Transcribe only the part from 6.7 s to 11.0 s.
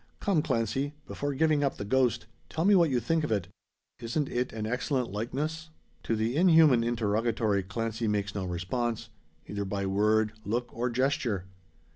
interrogatory Clancy makes no response either by word, look, or